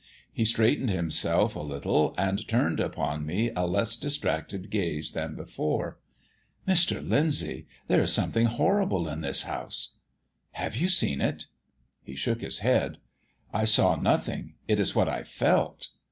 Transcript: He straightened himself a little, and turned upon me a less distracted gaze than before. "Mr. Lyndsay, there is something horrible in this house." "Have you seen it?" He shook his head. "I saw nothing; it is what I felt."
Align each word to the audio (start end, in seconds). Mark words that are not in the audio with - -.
He 0.33 0.45
straightened 0.45 0.89
himself 0.89 1.55
a 1.55 1.59
little, 1.59 2.15
and 2.17 2.47
turned 2.47 2.79
upon 2.79 3.23
me 3.23 3.51
a 3.55 3.67
less 3.67 3.95
distracted 3.95 4.71
gaze 4.71 5.11
than 5.11 5.35
before. 5.35 5.99
"Mr. 6.67 7.07
Lyndsay, 7.07 7.67
there 7.87 8.01
is 8.01 8.11
something 8.11 8.47
horrible 8.47 9.07
in 9.07 9.21
this 9.21 9.43
house." 9.43 9.97
"Have 10.53 10.75
you 10.75 10.89
seen 10.89 11.21
it?" 11.21 11.45
He 12.01 12.15
shook 12.15 12.41
his 12.41 12.61
head. 12.65 12.97
"I 13.53 13.65
saw 13.65 13.95
nothing; 13.95 14.55
it 14.67 14.79
is 14.79 14.95
what 14.95 15.07
I 15.07 15.21
felt." 15.21 15.89